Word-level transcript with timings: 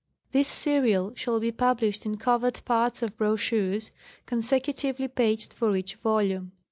This 0.31 0.47
serial 0.47 1.13
shall 1.13 1.39
be 1.39 1.51
published 1.51 2.07
in 2.07 2.17
covered 2.17 2.65
parts 2.65 3.03
or 3.03 3.09
bro 3.09 3.33
chures, 3.35 3.91
consecutively 4.25 5.07
paged 5.07 5.53
for 5.53 5.75
each 5.75 5.93
volume. 5.93 6.53